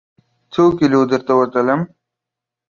[0.53, 1.81] څوکیلو درته وتلم؟